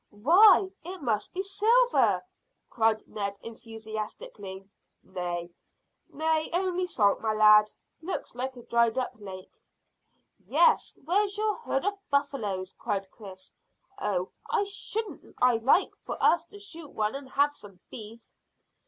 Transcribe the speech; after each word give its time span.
"Why, 0.09 0.71
it 0.83 1.03
must 1.03 1.31
be 1.31 1.43
silver," 1.43 2.25
cried 2.71 3.07
Ned 3.07 3.39
enthusiastically. 3.43 4.67
"Nay, 5.03 5.51
nay, 6.09 6.49
only 6.53 6.87
salt, 6.87 7.21
my 7.21 7.33
lad. 7.33 7.71
Looks 8.01 8.33
like 8.33 8.55
a 8.55 8.63
dried 8.63 8.97
up 8.97 9.11
lake." 9.19 9.61
"Yes; 10.47 10.97
where's 11.05 11.37
your 11.37 11.53
herd 11.53 11.85
of 11.85 11.93
buffaloes?" 12.09 12.73
cried 12.79 13.11
Chris. 13.11 13.53
"Oh, 13.99 14.31
shouldn't 14.65 15.35
I 15.39 15.57
like 15.57 15.95
for 16.03 16.17
us 16.19 16.45
to 16.45 16.57
shoot 16.57 16.89
one 16.89 17.13
and 17.13 17.29
have 17.29 17.55
some 17.55 17.79
beef!" 17.91 18.21